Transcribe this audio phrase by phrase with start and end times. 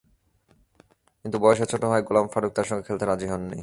[1.25, 3.59] কিন্তু বয়সে ছোট হওয়ায় গোলাম ফারুক তাঁর সঙ্গে খেলতে রাজি হননি।